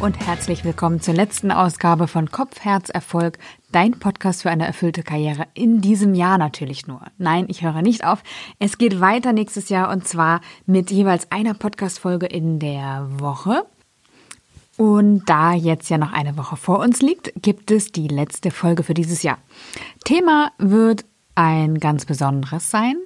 und 0.00 0.26
herzlich 0.26 0.64
willkommen 0.64 1.00
zur 1.00 1.14
letzten 1.14 1.50
Ausgabe 1.50 2.06
von 2.06 2.30
Kopf, 2.30 2.60
Herz, 2.60 2.88
Erfolg, 2.88 3.38
dein 3.72 3.98
Podcast 3.98 4.42
für 4.42 4.50
eine 4.50 4.64
erfüllte 4.66 5.02
Karriere 5.02 5.46
in 5.54 5.80
diesem 5.80 6.14
Jahr 6.14 6.38
natürlich 6.38 6.86
nur. 6.86 7.02
Nein, 7.18 7.46
ich 7.48 7.62
höre 7.62 7.82
nicht 7.82 8.04
auf. 8.04 8.22
Es 8.60 8.78
geht 8.78 9.00
weiter 9.00 9.32
nächstes 9.32 9.70
Jahr 9.70 9.90
und 9.90 10.06
zwar 10.06 10.40
mit 10.66 10.92
jeweils 10.92 11.32
einer 11.32 11.54
Podcast-Folge 11.54 12.26
in 12.26 12.60
der 12.60 13.08
Woche. 13.18 13.66
Und 14.76 15.24
da 15.26 15.52
jetzt 15.52 15.88
ja 15.90 15.98
noch 15.98 16.12
eine 16.12 16.36
Woche 16.36 16.56
vor 16.56 16.78
uns 16.78 17.02
liegt, 17.02 17.32
gibt 17.42 17.72
es 17.72 17.90
die 17.90 18.06
letzte 18.06 18.52
Folge 18.52 18.84
für 18.84 18.94
dieses 18.94 19.24
Jahr. 19.24 19.38
Thema 20.04 20.52
wird 20.58 21.04
ein 21.34 21.78
ganz 21.78 22.04
besonderes 22.04 22.70
sein. 22.70 22.96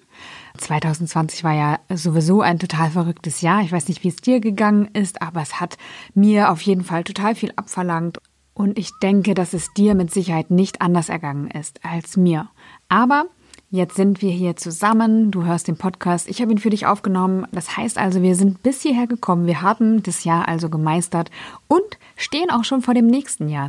2020 0.58 1.44
war 1.44 1.54
ja 1.54 1.78
sowieso 1.88 2.40
ein 2.40 2.58
total 2.58 2.90
verrücktes 2.90 3.40
Jahr. 3.40 3.62
Ich 3.62 3.72
weiß 3.72 3.88
nicht, 3.88 4.04
wie 4.04 4.08
es 4.08 4.16
dir 4.16 4.40
gegangen 4.40 4.88
ist, 4.92 5.22
aber 5.22 5.42
es 5.42 5.60
hat 5.60 5.76
mir 6.14 6.50
auf 6.50 6.60
jeden 6.62 6.84
Fall 6.84 7.04
total 7.04 7.34
viel 7.34 7.52
abverlangt. 7.56 8.18
Und 8.54 8.78
ich 8.78 8.90
denke, 9.02 9.34
dass 9.34 9.54
es 9.54 9.72
dir 9.72 9.94
mit 9.94 10.12
Sicherheit 10.12 10.50
nicht 10.50 10.82
anders 10.82 11.08
ergangen 11.08 11.50
ist 11.50 11.80
als 11.84 12.16
mir. 12.16 12.50
Aber 12.88 13.26
jetzt 13.70 13.96
sind 13.96 14.20
wir 14.20 14.30
hier 14.30 14.56
zusammen. 14.56 15.30
Du 15.30 15.44
hörst 15.44 15.68
den 15.68 15.78
Podcast. 15.78 16.28
Ich 16.28 16.42
habe 16.42 16.52
ihn 16.52 16.58
für 16.58 16.70
dich 16.70 16.86
aufgenommen. 16.86 17.46
Das 17.52 17.76
heißt 17.76 17.96
also, 17.96 18.20
wir 18.20 18.36
sind 18.36 18.62
bis 18.62 18.82
hierher 18.82 19.06
gekommen. 19.06 19.46
Wir 19.46 19.62
haben 19.62 20.02
das 20.02 20.24
Jahr 20.24 20.48
also 20.48 20.68
gemeistert 20.68 21.30
und 21.66 21.98
stehen 22.16 22.50
auch 22.50 22.64
schon 22.64 22.82
vor 22.82 22.94
dem 22.94 23.06
nächsten 23.06 23.48
Jahr. 23.48 23.68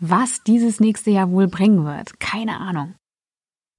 Was 0.00 0.42
dieses 0.42 0.80
nächste 0.80 1.10
Jahr 1.10 1.30
wohl 1.30 1.46
bringen 1.46 1.84
wird, 1.84 2.20
keine 2.20 2.58
Ahnung. 2.58 2.94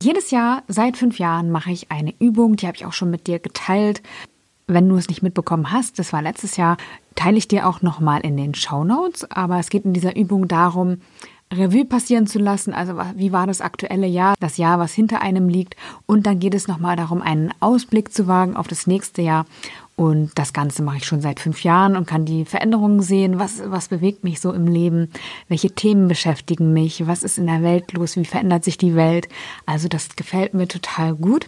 Jedes 0.03 0.31
Jahr 0.31 0.63
seit 0.67 0.97
fünf 0.97 1.17
Jahren 1.17 1.49
mache 1.49 1.71
ich 1.71 1.89
eine 1.89 2.13
Übung, 2.19 2.57
die 2.57 2.67
habe 2.67 2.75
ich 2.75 2.85
auch 2.85 2.91
schon 2.91 3.09
mit 3.09 3.25
dir 3.25 3.39
geteilt. 3.39 4.03
Wenn 4.67 4.89
du 4.89 4.97
es 4.97 5.07
nicht 5.07 5.23
mitbekommen 5.23 5.71
hast, 5.71 5.97
das 5.97 6.11
war 6.11 6.21
letztes 6.21 6.57
Jahr, 6.57 6.75
teile 7.15 7.37
ich 7.37 7.47
dir 7.47 7.69
auch 7.69 7.81
nochmal 7.81 8.19
in 8.19 8.35
den 8.35 8.53
Show 8.53 8.83
Notes. 8.83 9.23
Aber 9.31 9.59
es 9.59 9.69
geht 9.69 9.85
in 9.85 9.93
dieser 9.93 10.17
Übung 10.17 10.49
darum, 10.49 10.97
Revue 11.53 11.85
passieren 11.85 12.27
zu 12.27 12.37
lassen. 12.37 12.73
Also 12.73 12.99
wie 13.15 13.31
war 13.31 13.47
das 13.47 13.61
aktuelle 13.61 14.07
Jahr, 14.07 14.35
das 14.41 14.57
Jahr, 14.57 14.77
was 14.77 14.91
hinter 14.93 15.21
einem 15.21 15.47
liegt. 15.47 15.77
Und 16.05 16.25
dann 16.25 16.39
geht 16.39 16.53
es 16.53 16.67
nochmal 16.67 16.97
darum, 16.97 17.21
einen 17.21 17.53
Ausblick 17.61 18.13
zu 18.13 18.27
wagen 18.27 18.57
auf 18.57 18.67
das 18.67 18.87
nächste 18.87 19.21
Jahr 19.21 19.45
und 19.95 20.31
das 20.35 20.53
Ganze 20.53 20.81
mache 20.81 20.97
ich 20.97 21.05
schon 21.05 21.21
seit 21.21 21.39
fünf 21.39 21.63
Jahren 21.63 21.95
und 21.95 22.07
kann 22.07 22.25
die 22.25 22.45
Veränderungen 22.45 23.01
sehen. 23.01 23.37
Was, 23.37 23.61
was 23.65 23.89
bewegt 23.89 24.23
mich 24.23 24.39
so 24.39 24.51
im 24.51 24.67
Leben? 24.67 25.11
Welche 25.47 25.71
Themen 25.71 26.07
beschäftigen 26.07 26.73
mich? 26.73 27.05
Was 27.05 27.23
ist 27.23 27.37
in 27.37 27.45
der 27.45 27.61
Welt 27.61 27.93
los? 27.93 28.15
Wie 28.15 28.25
verändert 28.25 28.63
sich 28.63 28.77
die 28.77 28.95
Welt? 28.95 29.27
Also 29.67 29.87
das 29.87 30.15
gefällt 30.15 30.55
mir 30.55 30.67
total 30.67 31.15
gut. 31.15 31.45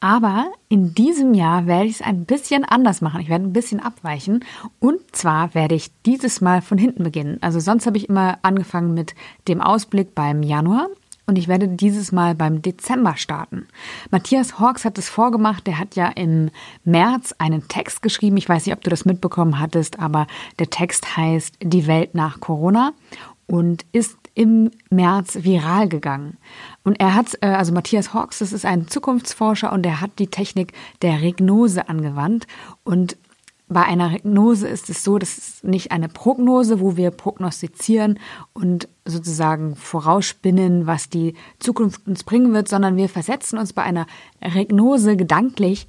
Aber 0.00 0.52
in 0.68 0.94
diesem 0.94 1.32
Jahr 1.32 1.66
werde 1.66 1.86
ich 1.86 1.94
es 1.94 2.02
ein 2.02 2.26
bisschen 2.26 2.64
anders 2.64 3.00
machen. 3.00 3.20
Ich 3.20 3.30
werde 3.30 3.44
ein 3.44 3.54
bisschen 3.54 3.80
abweichen. 3.80 4.44
Und 4.80 5.00
zwar 5.12 5.54
werde 5.54 5.76
ich 5.76 5.92
dieses 6.04 6.40
Mal 6.40 6.60
von 6.60 6.76
hinten 6.76 7.04
beginnen. 7.04 7.38
Also 7.40 7.60
sonst 7.60 7.86
habe 7.86 7.96
ich 7.96 8.08
immer 8.08 8.38
angefangen 8.42 8.92
mit 8.92 9.14
dem 9.48 9.62
Ausblick 9.62 10.14
beim 10.14 10.42
Januar 10.42 10.88
und 11.26 11.38
ich 11.38 11.48
werde 11.48 11.68
dieses 11.68 12.12
Mal 12.12 12.34
beim 12.34 12.60
Dezember 12.60 13.16
starten. 13.16 13.66
Matthias 14.10 14.58
Hawks 14.58 14.84
hat 14.84 14.98
es 14.98 15.08
vorgemacht. 15.08 15.66
Der 15.66 15.78
hat 15.78 15.96
ja 15.96 16.08
im 16.08 16.50
März 16.84 17.34
einen 17.38 17.66
Text 17.68 18.02
geschrieben. 18.02 18.36
Ich 18.36 18.48
weiß 18.48 18.66
nicht, 18.66 18.74
ob 18.74 18.82
du 18.82 18.90
das 18.90 19.04
mitbekommen 19.04 19.58
hattest, 19.58 19.98
aber 19.98 20.26
der 20.58 20.68
Text 20.68 21.16
heißt 21.16 21.56
Die 21.62 21.86
Welt 21.86 22.14
nach 22.14 22.40
Corona 22.40 22.92
und 23.46 23.86
ist 23.92 24.18
im 24.34 24.70
März 24.90 25.44
viral 25.44 25.88
gegangen. 25.88 26.36
Und 26.82 26.98
er 27.00 27.14
hat, 27.14 27.38
äh, 27.40 27.46
also 27.46 27.72
Matthias 27.72 28.12
Hawks, 28.12 28.40
das 28.40 28.52
ist 28.52 28.66
ein 28.66 28.88
Zukunftsforscher 28.88 29.72
und 29.72 29.86
er 29.86 30.00
hat 30.00 30.18
die 30.18 30.26
Technik 30.26 30.72
der 31.02 31.22
Regnose 31.22 31.88
angewandt 31.88 32.46
und 32.82 33.16
bei 33.68 33.82
einer 33.82 34.12
Regnose 34.12 34.68
ist 34.68 34.90
es 34.90 35.02
so, 35.02 35.18
das 35.18 35.38
ist 35.38 35.64
nicht 35.64 35.90
eine 35.90 36.08
Prognose, 36.08 36.80
wo 36.80 36.96
wir 36.96 37.10
prognostizieren 37.10 38.18
und 38.52 38.88
sozusagen 39.06 39.74
vorausspinnen, 39.74 40.86
was 40.86 41.08
die 41.08 41.34
Zukunft 41.58 42.06
uns 42.06 42.24
bringen 42.24 42.52
wird, 42.52 42.68
sondern 42.68 42.96
wir 42.96 43.08
versetzen 43.08 43.58
uns 43.58 43.72
bei 43.72 43.82
einer 43.82 44.06
Regnose 44.42 45.16
gedanklich 45.16 45.88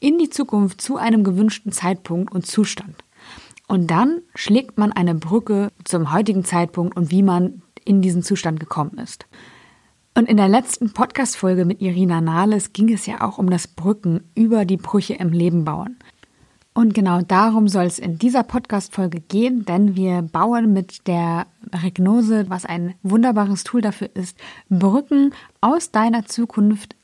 in 0.00 0.18
die 0.18 0.30
Zukunft 0.30 0.80
zu 0.80 0.96
einem 0.96 1.22
gewünschten 1.22 1.72
Zeitpunkt 1.72 2.32
und 2.32 2.46
Zustand. 2.46 3.04
Und 3.68 3.90
dann 3.90 4.22
schlägt 4.34 4.78
man 4.78 4.90
eine 4.90 5.14
Brücke 5.14 5.70
zum 5.84 6.12
heutigen 6.12 6.44
Zeitpunkt 6.44 6.96
und 6.96 7.10
wie 7.10 7.22
man 7.22 7.62
in 7.84 8.02
diesen 8.02 8.22
Zustand 8.22 8.58
gekommen 8.58 8.98
ist. 8.98 9.26
Und 10.14 10.28
in 10.28 10.38
der 10.38 10.48
letzten 10.48 10.92
Podcast-Folge 10.92 11.64
mit 11.64 11.80
Irina 11.80 12.20
Nahles 12.20 12.72
ging 12.72 12.92
es 12.92 13.06
ja 13.06 13.20
auch 13.20 13.38
um 13.38 13.48
das 13.48 13.68
Brücken 13.68 14.28
über 14.34 14.64
die 14.64 14.76
Brüche 14.76 15.14
im 15.14 15.30
Leben 15.30 15.64
bauen. 15.64 15.98
Und 16.72 16.94
genau 16.94 17.20
darum 17.22 17.66
soll 17.68 17.84
es 17.84 17.98
in 17.98 18.18
dieser 18.18 18.44
Podcast-Folge 18.44 19.20
gehen, 19.20 19.64
denn 19.64 19.96
wir 19.96 20.22
bauen 20.22 20.72
mit 20.72 21.06
der 21.08 21.46
Regnose, 21.72 22.48
was 22.48 22.64
ein 22.64 22.94
wunderbares 23.02 23.64
Tool 23.64 23.80
dafür 23.80 24.08
ist, 24.14 24.38
Brücken 24.68 25.34
aus 25.60 25.90
deiner 25.90 26.26
Zukunft 26.26 26.94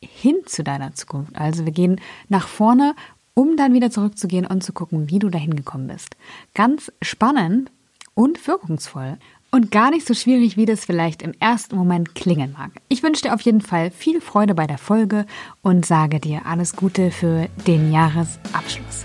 hin 0.00 0.36
zu 0.46 0.64
deiner 0.64 0.94
Zukunft. 0.94 1.36
Also 1.36 1.64
wir 1.66 1.72
gehen 1.72 2.00
nach 2.28 2.48
vorne, 2.48 2.94
um 3.34 3.56
dann 3.56 3.74
wieder 3.74 3.90
zurückzugehen 3.90 4.46
und 4.46 4.64
zu 4.64 4.72
gucken, 4.72 5.10
wie 5.10 5.18
du 5.18 5.28
dahin 5.28 5.56
gekommen 5.56 5.88
bist. 5.88 6.16
Ganz 6.54 6.90
spannend 7.02 7.70
und 8.14 8.46
wirkungsvoll 8.46 9.18
und 9.54 9.70
gar 9.70 9.90
nicht 9.90 10.06
so 10.06 10.14
schwierig, 10.14 10.56
wie 10.56 10.64
das 10.64 10.86
vielleicht 10.86 11.20
im 11.20 11.34
ersten 11.38 11.76
Moment 11.76 12.14
klingen 12.14 12.54
mag. 12.58 12.70
Ich 12.88 13.02
wünsche 13.02 13.22
dir 13.22 13.34
auf 13.34 13.42
jeden 13.42 13.60
Fall 13.60 13.90
viel 13.90 14.22
Freude 14.22 14.54
bei 14.54 14.66
der 14.66 14.78
Folge 14.78 15.26
und 15.60 15.84
sage 15.84 16.20
dir 16.20 16.46
alles 16.46 16.74
Gute 16.74 17.10
für 17.10 17.48
den 17.66 17.92
Jahresabschluss. 17.92 19.04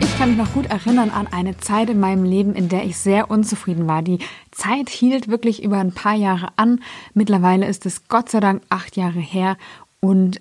Ich 0.00 0.18
kann 0.18 0.30
mich 0.30 0.38
noch 0.38 0.52
gut 0.52 0.66
erinnern 0.66 1.10
an 1.10 1.28
eine 1.28 1.56
Zeit 1.58 1.90
in 1.90 2.00
meinem 2.00 2.24
Leben, 2.24 2.56
in 2.56 2.68
der 2.68 2.84
ich 2.84 2.98
sehr 2.98 3.30
unzufrieden 3.30 3.86
war. 3.86 4.02
Die 4.02 4.18
Zeit 4.50 4.88
hielt 4.88 5.28
wirklich 5.28 5.62
über 5.62 5.78
ein 5.78 5.92
paar 5.92 6.16
Jahre 6.16 6.48
an. 6.56 6.80
Mittlerweile 7.14 7.68
ist 7.68 7.86
es 7.86 8.08
Gott 8.08 8.30
sei 8.30 8.40
Dank 8.40 8.62
acht 8.68 8.96
Jahre 8.96 9.20
her 9.20 9.56
und 10.00 10.40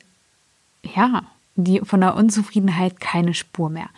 ja, 0.95 1.21
die, 1.57 1.81
von 1.81 2.01
der 2.01 2.15
Unzufriedenheit 2.15 2.99
keine 2.99 3.33
Spur 3.33 3.69
mehr. 3.69 3.89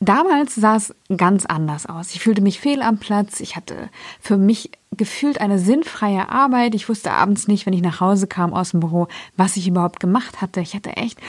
Damals 0.00 0.56
sah 0.56 0.76
es 0.76 0.94
ganz 1.16 1.46
anders 1.46 1.86
aus. 1.86 2.12
Ich 2.12 2.20
fühlte 2.20 2.42
mich 2.42 2.58
fehl 2.58 2.82
am 2.82 2.98
Platz. 2.98 3.38
Ich 3.38 3.54
hatte 3.54 3.88
für 4.20 4.36
mich 4.36 4.72
gefühlt 4.96 5.40
eine 5.40 5.60
sinnfreie 5.60 6.28
Arbeit. 6.28 6.74
Ich 6.74 6.88
wusste 6.88 7.12
abends 7.12 7.46
nicht, 7.46 7.66
wenn 7.66 7.72
ich 7.72 7.82
nach 7.82 8.00
Hause 8.00 8.26
kam 8.26 8.52
aus 8.52 8.72
dem 8.72 8.80
Büro, 8.80 9.06
was 9.36 9.56
ich 9.56 9.68
überhaupt 9.68 10.00
gemacht 10.00 10.40
hatte. 10.40 10.60
Ich 10.60 10.74
hatte 10.74 10.96
echt 10.96 11.20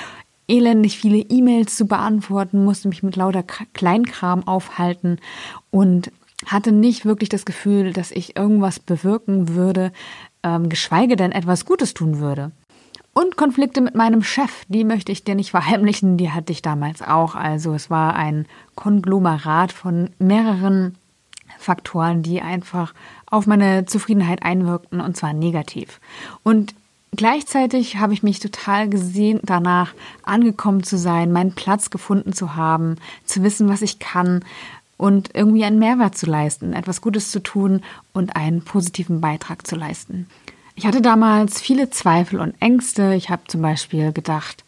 elendig 0.47 0.97
viele 0.97 1.18
E-Mails 1.18 1.78
zu 1.78 1.85
beantworten, 1.85 2.66
musste 2.66 2.88
mich 2.88 3.03
mit 3.03 3.16
lauter 3.16 3.44
Kleinkram 3.44 4.47
aufhalten 4.47 5.20
und 5.70 6.12
hatte 6.47 6.72
nicht 6.72 7.06
wirklich 7.06 7.30
das 7.30 7.46
Gefühl, 7.46 7.94
dass 7.94 8.12
ich 8.12 8.35
irgendwas 8.35 8.80
bewirken 8.80 9.50
würde, 9.50 9.91
ähm, 10.44 10.68
geschweige 10.68 11.16
denn 11.16 11.31
etwas 11.31 11.66
Gutes 11.66 11.94
tun 11.94 12.20
würde. 12.20 12.52
Und 13.13 13.38
Konflikte 13.38 13.79
mit 13.81 13.94
meinem 13.94 14.24
Chef, 14.24 14.66
die 14.68 14.84
möchte 14.84 15.12
ich 15.12 15.24
dir 15.24 15.35
nicht 15.35 15.51
verheimlichen, 15.51 16.18
die 16.18 16.31
hatte 16.31 16.51
ich 16.51 16.63
damals 16.63 17.01
auch. 17.03 17.35
Also 17.35 17.74
es 17.74 17.90
war 17.90 18.16
ein 18.16 18.47
Konglomerat 18.75 19.72
von 19.72 20.09
mehreren 20.18 20.96
Faktoren, 21.59 22.23
die 22.23 22.41
einfach 22.41 22.94
auf 23.28 23.46
meine 23.46 23.85
Zufriedenheit 23.85 24.44
einwirkten 24.44 25.00
und 25.00 25.16
zwar 25.16 25.34
negativ. 25.34 26.00
Und 26.44 26.73
gleichzeitig 27.16 27.97
habe 27.97 28.13
ich 28.13 28.23
mich 28.23 28.40
total 28.40 28.90
gesehen 28.90 29.40
danach, 29.44 29.94
angekommen 30.23 30.84
zu 30.84 30.97
sein, 30.97 31.31
meinen 31.31 31.53
Platz 31.53 31.91
gefunden 31.91 32.34
zu 32.34 32.56
haben, 32.56 32.96
zu 33.25 33.44
wissen, 33.44 33.69
was 33.69 33.84
ich 33.84 34.00
kann 34.00 34.43
und 34.97 35.32
irgendwie 35.34 35.66
einen 35.66 35.79
Mehrwert 35.79 36.17
zu 36.17 36.26
leisten, 36.26 36.73
etwas 36.73 37.02
Gutes 37.02 37.29
zu 37.29 37.41
tun 37.41 37.82
und 38.14 38.35
einen 38.35 38.64
positiven 38.64 39.22
Beitrag 39.22 39.67
zu 39.67 39.76
leisten. 39.76 40.28
Ich 40.75 40.85
hatte 40.85 41.02
damals 41.02 41.61
viele 41.61 41.90
Zweifel 41.90 42.40
und 42.40 42.55
Ängste. 42.59 43.14
Ich 43.14 43.29
habe 43.29 43.43
zum 43.47 43.61
Beispiel 43.61 44.11
gedacht, 44.11 44.64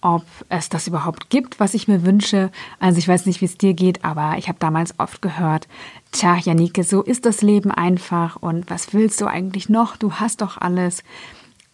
ob 0.00 0.24
es 0.48 0.68
das 0.68 0.86
überhaupt 0.86 1.30
gibt, 1.30 1.60
was 1.60 1.74
ich 1.74 1.88
mir 1.88 2.04
wünsche. 2.04 2.50
Also 2.80 2.98
ich 2.98 3.08
weiß 3.08 3.26
nicht, 3.26 3.40
wie 3.40 3.46
es 3.46 3.58
dir 3.58 3.74
geht, 3.74 4.04
aber 4.04 4.38
ich 4.38 4.48
habe 4.48 4.58
damals 4.58 4.98
oft 4.98 5.22
gehört, 5.22 5.68
tja, 6.12 6.36
Janike, 6.36 6.84
so 6.84 7.02
ist 7.02 7.26
das 7.26 7.42
Leben 7.42 7.70
einfach 7.70 8.36
und 8.36 8.70
was 8.70 8.92
willst 8.92 9.20
du 9.20 9.26
eigentlich 9.26 9.68
noch? 9.68 9.96
Du 9.96 10.14
hast 10.14 10.42
doch 10.42 10.58
alles. 10.58 11.02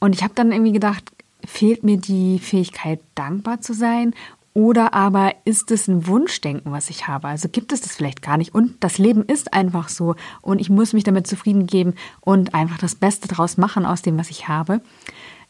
Und 0.00 0.14
ich 0.14 0.22
habe 0.22 0.34
dann 0.34 0.52
irgendwie 0.52 0.72
gedacht, 0.72 1.04
fehlt 1.44 1.82
mir 1.82 1.96
die 1.96 2.38
Fähigkeit, 2.38 3.00
dankbar 3.14 3.60
zu 3.60 3.72
sein 3.74 4.14
oder 4.54 4.92
aber 4.92 5.34
ist 5.44 5.70
es 5.70 5.88
ein 5.88 6.06
Wunschdenken, 6.06 6.72
was 6.72 6.90
ich 6.90 7.08
habe? 7.08 7.28
Also 7.28 7.48
gibt 7.48 7.72
es 7.72 7.80
das 7.80 7.94
vielleicht 7.94 8.20
gar 8.20 8.36
nicht. 8.36 8.54
Und 8.54 8.82
das 8.84 8.98
Leben 8.98 9.24
ist 9.24 9.54
einfach 9.54 9.88
so. 9.88 10.14
Und 10.42 10.60
ich 10.60 10.68
muss 10.68 10.92
mich 10.92 11.04
damit 11.04 11.26
zufrieden 11.26 11.66
geben 11.66 11.94
und 12.20 12.54
einfach 12.54 12.78
das 12.78 12.94
Beste 12.94 13.28
draus 13.28 13.56
machen 13.56 13.86
aus 13.86 14.02
dem, 14.02 14.18
was 14.18 14.30
ich 14.30 14.48
habe. 14.48 14.82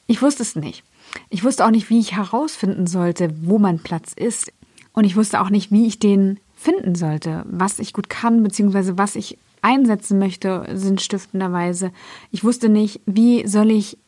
Ich 0.07 0.23
wusste 0.23 0.43
es 0.43 0.55
nicht. 0.55 0.85
Ich 1.31 1.43
wusste 1.43 1.67
auch 1.67 1.71
nicht, 1.71 1.91
wie 1.91 1.99
ich 1.99 2.15
herausfinden 2.17 2.87
sollte, 2.87 3.35
wo 3.43 3.59
mein 3.59 3.81
Platz 3.81 4.13
ist. 4.13 4.53
Und 4.93 5.05
ich 5.05 5.17
wusste 5.17 5.41
auch 5.41 5.51
nicht, 5.51 5.73
wie 5.73 5.87
ich 5.87 5.99
den 5.99 6.39
finden 6.55 6.95
sollte, 6.95 7.45
was 7.47 7.81
ich 7.81 7.93
gut 7.93 8.09
kann, 8.09 8.43
beziehungsweise 8.45 8.99
was 8.99 9.17
ich 9.17 9.37
einsetzen 9.63 10.19
möchte, 10.19 10.65
sinnstiftenderweise. 10.73 11.93
Ich 12.31 12.45
wusste 12.45 12.69
nicht, 12.69 13.01
wie 13.07 13.47
soll 13.49 13.71
ich 13.71 13.99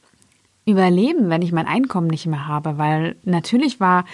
überleben, 0.66 1.28
wenn 1.30 1.42
ich 1.42 1.52
mein 1.52 1.66
Einkommen 1.66 2.06
nicht 2.06 2.26
mehr 2.26 2.46
habe, 2.46 2.78
weil 2.78 3.16
natürlich 3.24 3.80
war 3.80 4.04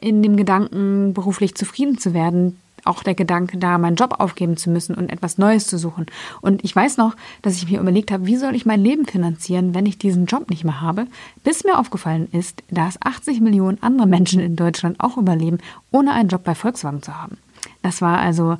in 0.00 0.22
dem 0.22 0.36
Gedanken, 0.36 1.14
beruflich 1.14 1.54
zufrieden 1.54 1.98
zu 1.98 2.14
werden, 2.14 2.56
auch 2.84 3.02
der 3.02 3.14
Gedanke 3.14 3.58
da, 3.58 3.78
meinen 3.78 3.96
Job 3.96 4.16
aufgeben 4.18 4.56
zu 4.56 4.70
müssen 4.70 4.94
und 4.94 5.10
etwas 5.10 5.38
Neues 5.38 5.66
zu 5.66 5.78
suchen. 5.78 6.06
Und 6.40 6.64
ich 6.64 6.74
weiß 6.74 6.96
noch, 6.96 7.14
dass 7.42 7.56
ich 7.56 7.70
mir 7.70 7.80
überlegt 7.80 8.10
habe, 8.10 8.26
wie 8.26 8.36
soll 8.36 8.54
ich 8.54 8.66
mein 8.66 8.82
Leben 8.82 9.06
finanzieren, 9.06 9.74
wenn 9.74 9.86
ich 9.86 9.98
diesen 9.98 10.26
Job 10.26 10.50
nicht 10.50 10.64
mehr 10.64 10.80
habe, 10.80 11.06
bis 11.44 11.64
mir 11.64 11.78
aufgefallen 11.78 12.28
ist, 12.32 12.62
dass 12.70 13.00
80 13.02 13.40
Millionen 13.40 13.82
andere 13.82 14.06
Menschen 14.06 14.40
in 14.40 14.56
Deutschland 14.56 15.00
auch 15.00 15.16
überleben, 15.16 15.58
ohne 15.90 16.12
einen 16.12 16.28
Job 16.28 16.44
bei 16.44 16.54
Volkswagen 16.54 17.02
zu 17.02 17.16
haben. 17.16 17.38
Das 17.82 18.00
war 18.00 18.18
also, 18.18 18.56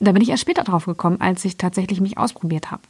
da 0.00 0.12
bin 0.12 0.22
ich 0.22 0.28
erst 0.28 0.42
später 0.42 0.64
drauf 0.64 0.86
gekommen, 0.86 1.20
als 1.20 1.44
ich 1.44 1.56
tatsächlich 1.56 2.00
mich 2.00 2.18
ausprobiert 2.18 2.70
habe. 2.70 2.82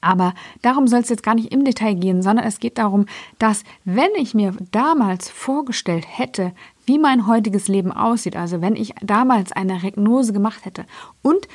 Aber 0.00 0.34
darum 0.62 0.86
soll 0.86 1.00
es 1.00 1.08
jetzt 1.08 1.24
gar 1.24 1.34
nicht 1.34 1.52
im 1.52 1.64
Detail 1.64 1.94
gehen, 1.94 2.22
sondern 2.22 2.46
es 2.46 2.60
geht 2.60 2.78
darum, 2.78 3.06
dass 3.38 3.64
wenn 3.84 4.10
ich 4.16 4.32
mir 4.32 4.54
damals 4.70 5.28
vorgestellt 5.28 6.04
hätte, 6.06 6.52
wie 6.88 6.98
mein 6.98 7.26
heutiges 7.26 7.68
Leben 7.68 7.92
aussieht, 7.92 8.34
also 8.34 8.60
wenn 8.60 8.74
ich 8.74 8.94
damals 9.02 9.52
eine 9.52 9.82
Regnose 9.82 10.32
gemacht 10.32 10.64
hätte 10.64 10.86
und 11.22 11.46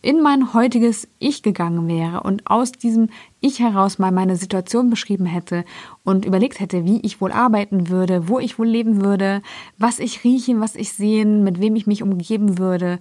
in 0.00 0.22
mein 0.22 0.54
heutiges 0.54 1.08
Ich 1.18 1.42
gegangen 1.42 1.88
wäre 1.88 2.22
und 2.22 2.46
aus 2.46 2.72
diesem 2.72 3.10
Ich 3.40 3.58
heraus 3.58 3.98
mal 3.98 4.12
meine 4.12 4.36
Situation 4.36 4.88
beschrieben 4.88 5.26
hätte 5.26 5.64
und 6.04 6.24
überlegt 6.24 6.60
hätte, 6.60 6.84
wie 6.84 7.00
ich 7.00 7.20
wohl 7.20 7.32
arbeiten 7.32 7.88
würde, 7.88 8.28
wo 8.28 8.38
ich 8.38 8.58
wohl 8.58 8.68
leben 8.68 9.02
würde, 9.02 9.42
was 9.76 9.98
ich 9.98 10.24
riechen, 10.24 10.60
was 10.60 10.76
ich 10.76 10.92
sehen, 10.92 11.44
mit 11.44 11.60
wem 11.60 11.76
ich 11.76 11.86
mich 11.86 12.02
umgeben 12.02 12.58
würde, 12.58 13.00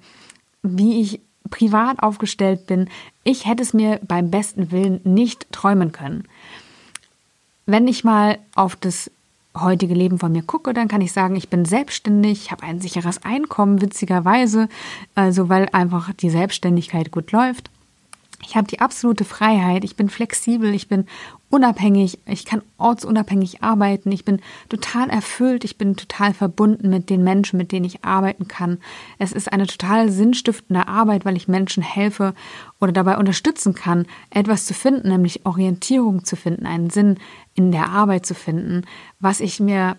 wie 0.64 1.00
ich 1.00 1.22
privat 1.50 2.02
aufgestellt 2.02 2.68
bin, 2.68 2.90
ich 3.24 3.46
hätte 3.46 3.64
es 3.64 3.74
mir 3.74 4.00
beim 4.08 4.32
besten 4.32 4.72
Willen 4.72 5.00
nicht 5.04 5.52
träumen 5.52 5.92
können. 5.92 6.24
Wenn 7.66 7.88
ich 7.88 8.04
mal 8.04 8.40
auf 8.56 8.76
das 8.76 9.12
heutige 9.56 9.94
Leben 9.94 10.20
von 10.20 10.32
mir 10.32 10.44
gucke, 10.44 10.74
dann 10.74 10.88
kann 10.88 11.02
ich 11.02 11.12
sagen, 11.12 11.36
ich 11.36 11.50
bin 11.50 11.66
selbstständig, 11.66 12.52
habe 12.52 12.64
ein 12.64 12.80
sicheres 12.80 13.24
Einkommen, 13.24 13.82
witzigerweise, 13.82 14.68
also 15.16 15.50
weil 15.50 15.70
einfach 15.72 16.14
die 16.14 16.30
Selbstständigkeit 16.30 17.12
gut 17.12 17.32
läuft. 17.32 17.70
Ich 18.48 18.56
habe 18.56 18.68
die 18.68 18.80
absolute 18.80 19.26
Freiheit, 19.26 19.84
ich 19.84 19.96
bin 19.96 20.10
flexibel, 20.10 20.74
ich 20.74 20.88
bin 20.88 21.06
unabhängig, 21.50 22.20
ich 22.26 22.46
kann 22.46 22.62
ortsunabhängig 22.78 23.64
arbeiten, 23.64 24.12
ich 24.12 24.26
bin 24.26 24.42
total 24.70 25.10
erfüllt, 25.10 25.64
ich 25.64 25.78
bin 25.78 25.96
total 25.96 26.34
verbunden 26.34 26.90
mit 26.90 27.10
den 27.10 27.24
Menschen, 27.24 27.58
mit 27.58 27.72
denen 27.72 27.86
ich 27.86 28.04
arbeiten 28.04 28.48
kann. 28.48 28.80
Es 29.20 29.32
ist 29.32 29.52
eine 29.52 29.68
total 29.68 30.12
sinnstiftende 30.12 30.88
Arbeit, 30.88 31.26
weil 31.26 31.38
ich 31.38 31.48
Menschen 31.48 31.82
helfe 31.82 32.34
oder 32.80 32.92
dabei 32.92 33.18
unterstützen 33.18 33.74
kann, 33.74 34.06
etwas 34.30 34.66
zu 34.66 34.74
finden, 34.74 35.10
nämlich 35.10 35.46
Orientierung 35.46 36.24
zu 36.24 36.36
finden, 36.36 36.66
einen 36.66 36.90
Sinn 36.90 37.18
in 37.56 37.72
der 37.72 37.90
Arbeit 37.90 38.26
zu 38.26 38.36
finden, 38.36 38.84
was 39.20 39.40
ich 39.40 39.60
mir 39.60 39.98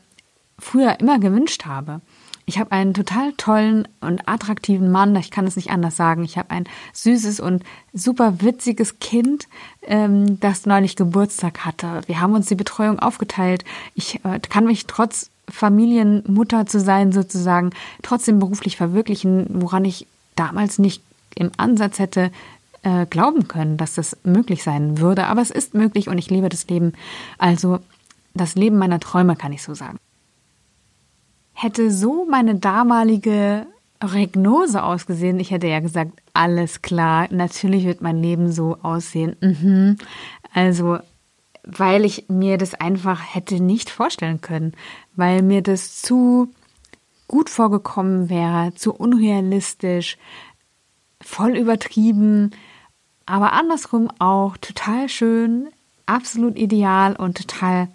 früher 0.58 1.00
immer 1.00 1.18
gewünscht 1.18 1.66
habe. 1.66 2.00
Ich 2.48 2.60
habe 2.60 2.70
einen 2.70 2.94
total 2.94 3.32
tollen 3.32 3.88
und 4.00 4.28
attraktiven 4.28 4.92
Mann, 4.92 5.16
ich 5.16 5.32
kann 5.32 5.48
es 5.48 5.56
nicht 5.56 5.70
anders 5.70 5.96
sagen. 5.96 6.24
Ich 6.24 6.38
habe 6.38 6.50
ein 6.50 6.64
süßes 6.92 7.40
und 7.40 7.64
super 7.92 8.40
witziges 8.40 9.00
Kind, 9.00 9.48
ähm, 9.82 10.38
das 10.38 10.64
neulich 10.64 10.94
Geburtstag 10.94 11.64
hatte. 11.64 12.02
Wir 12.06 12.20
haben 12.20 12.34
uns 12.34 12.46
die 12.46 12.54
Betreuung 12.54 13.00
aufgeteilt. 13.00 13.64
Ich 13.96 14.24
äh, 14.24 14.38
kann 14.38 14.64
mich 14.64 14.86
trotz 14.86 15.30
Familienmutter 15.48 16.66
zu 16.66 16.78
sein 16.78 17.10
sozusagen 17.10 17.70
trotzdem 18.02 18.38
beruflich 18.38 18.76
verwirklichen, 18.76 19.46
woran 19.50 19.84
ich 19.84 20.06
damals 20.36 20.78
nicht 20.78 21.02
im 21.34 21.50
Ansatz 21.56 21.98
hätte 21.98 22.30
äh, 22.84 23.06
glauben 23.06 23.48
können, 23.48 23.76
dass 23.76 23.94
das 23.94 24.16
möglich 24.22 24.62
sein 24.62 24.98
würde. 24.98 25.26
Aber 25.26 25.42
es 25.42 25.50
ist 25.50 25.74
möglich 25.74 26.08
und 26.08 26.18
ich 26.18 26.30
lebe 26.30 26.48
das 26.48 26.68
Leben. 26.68 26.92
Also 27.38 27.80
das 28.34 28.54
Leben 28.54 28.78
meiner 28.78 29.00
Träume, 29.00 29.34
kann 29.34 29.52
ich 29.52 29.64
so 29.64 29.74
sagen. 29.74 29.98
Hätte 31.58 31.90
so 31.90 32.26
meine 32.28 32.56
damalige 32.56 33.66
Regnose 34.02 34.82
ausgesehen, 34.82 35.40
ich 35.40 35.50
hätte 35.50 35.68
ja 35.68 35.80
gesagt, 35.80 36.12
alles 36.34 36.82
klar, 36.82 37.28
natürlich 37.30 37.86
wird 37.86 38.02
mein 38.02 38.20
Leben 38.20 38.52
so 38.52 38.76
aussehen. 38.82 39.36
Mhm. 39.40 39.96
Also, 40.52 40.98
weil 41.62 42.04
ich 42.04 42.26
mir 42.28 42.58
das 42.58 42.74
einfach 42.74 43.34
hätte 43.34 43.58
nicht 43.60 43.88
vorstellen 43.88 44.42
können, 44.42 44.74
weil 45.14 45.40
mir 45.40 45.62
das 45.62 46.02
zu 46.02 46.48
gut 47.26 47.48
vorgekommen 47.48 48.28
wäre, 48.28 48.74
zu 48.74 48.92
unrealistisch, 48.92 50.18
voll 51.22 51.56
übertrieben, 51.56 52.50
aber 53.24 53.54
andersrum 53.54 54.10
auch 54.18 54.58
total 54.58 55.08
schön, 55.08 55.68
absolut 56.04 56.56
ideal 56.56 57.16
und 57.16 57.38
total 57.38 57.88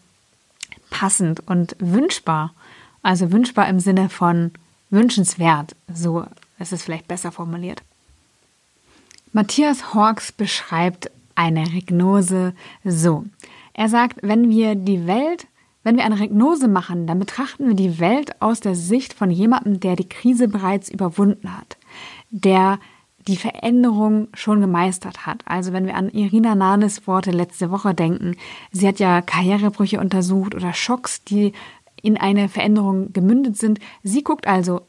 passend 0.89 1.47
und 1.47 1.75
wünschbar. 1.79 2.55
Also 3.01 3.31
wünschbar 3.31 3.67
im 3.67 3.79
Sinne 3.79 4.09
von 4.09 4.51
wünschenswert, 4.89 5.75
so 5.93 6.25
ist 6.59 6.73
es 6.73 6.83
vielleicht 6.83 7.07
besser 7.07 7.31
formuliert. 7.31 7.81
Matthias 9.33 9.93
Hawks 9.93 10.31
beschreibt 10.31 11.09
eine 11.35 11.73
Regnose 11.73 12.53
so. 12.83 13.25
Er 13.73 13.89
sagt, 13.89 14.17
wenn 14.21 14.49
wir 14.49 14.75
die 14.75 15.07
Welt, 15.07 15.47
wenn 15.83 15.95
wir 15.95 16.03
eine 16.03 16.19
Regnose 16.19 16.67
machen, 16.67 17.07
dann 17.07 17.19
betrachten 17.19 17.67
wir 17.67 17.75
die 17.75 17.99
Welt 17.99 18.41
aus 18.41 18.59
der 18.59 18.75
Sicht 18.75 19.13
von 19.13 19.31
jemandem, 19.31 19.79
der 19.79 19.95
die 19.95 20.09
Krise 20.09 20.47
bereits 20.47 20.89
überwunden 20.89 21.57
hat, 21.57 21.77
der 22.29 22.79
die 23.27 23.37
Veränderung 23.37 24.27
schon 24.33 24.61
gemeistert 24.61 25.25
hat. 25.25 25.41
Also 25.45 25.73
wenn 25.73 25.85
wir 25.85 25.95
an 25.95 26.09
Irina 26.09 26.55
Nahles 26.55 27.07
Worte 27.07 27.31
letzte 27.31 27.71
Woche 27.71 27.93
denken, 27.93 28.35
sie 28.71 28.87
hat 28.87 28.99
ja 28.99 29.21
Karrierebrüche 29.21 29.99
untersucht 29.99 30.55
oder 30.55 30.73
Schocks, 30.73 31.23
die 31.23 31.53
in 32.01 32.17
eine 32.17 32.49
Veränderung 32.49 33.13
gemündet 33.13 33.57
sind. 33.57 33.79
Sie 34.03 34.23
guckt 34.23 34.47
also, 34.47 34.81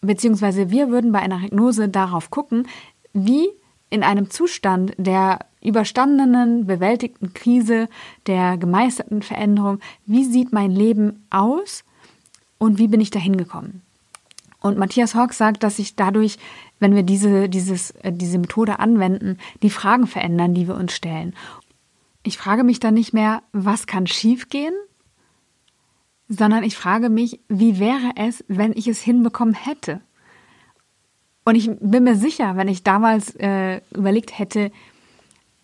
beziehungsweise 0.00 0.70
wir 0.70 0.90
würden 0.90 1.12
bei 1.12 1.20
einer 1.20 1.42
Hypnose 1.42 1.88
darauf 1.88 2.30
gucken, 2.30 2.68
wie 3.12 3.48
in 3.90 4.02
einem 4.02 4.30
Zustand 4.30 4.92
der 4.96 5.40
überstandenen, 5.62 6.66
bewältigten 6.66 7.32
Krise, 7.32 7.88
der 8.26 8.58
gemeisterten 8.58 9.22
Veränderung, 9.22 9.78
wie 10.04 10.24
sieht 10.24 10.52
mein 10.52 10.70
Leben 10.70 11.26
aus 11.30 11.84
und 12.58 12.78
wie 12.78 12.88
bin 12.88 13.00
ich 13.00 13.10
dahin 13.10 13.36
gekommen? 13.36 13.82
Und 14.60 14.78
Matthias 14.78 15.14
Hawk 15.14 15.34
sagt, 15.34 15.62
dass 15.62 15.76
sich 15.76 15.94
dadurch, 15.94 16.38
wenn 16.80 16.94
wir 16.94 17.02
diese, 17.02 17.48
dieses, 17.48 17.90
äh, 18.02 18.12
diese 18.12 18.38
Methode 18.38 18.78
anwenden, 18.78 19.38
die 19.62 19.70
Fragen 19.70 20.06
verändern, 20.06 20.54
die 20.54 20.66
wir 20.66 20.74
uns 20.74 20.94
stellen. 20.94 21.34
Ich 22.22 22.38
frage 22.38 22.64
mich 22.64 22.80
dann 22.80 22.94
nicht 22.94 23.12
mehr, 23.12 23.42
was 23.52 23.86
kann 23.86 24.06
schiefgehen, 24.06 24.74
sondern 26.28 26.64
ich 26.64 26.76
frage 26.76 27.10
mich, 27.10 27.40
wie 27.48 27.78
wäre 27.78 28.12
es, 28.16 28.44
wenn 28.48 28.72
ich 28.72 28.86
es 28.88 29.00
hinbekommen 29.00 29.54
hätte? 29.54 30.00
Und 31.44 31.56
ich 31.56 31.70
bin 31.80 32.04
mir 32.04 32.16
sicher, 32.16 32.56
wenn 32.56 32.68
ich 32.68 32.82
damals 32.82 33.34
äh, 33.36 33.80
überlegt 33.94 34.38
hätte, 34.38 34.70